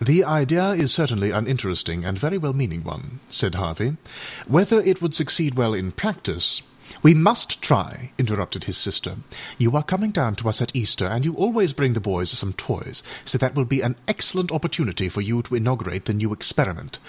[0.00, 3.96] â âThe idea is certainly an interesting and very well meaning one,â said Harvey;
[4.48, 6.62] âwhether it would succeed well in practiceââ
[7.02, 9.16] âWe must try,â interrupted his sister;
[9.58, 12.52] âyou are coming down to us at Easter, and you always bring the boys some
[12.52, 17.00] toys, so that will be an excellent opportunity for you to inaugurate the new experiment.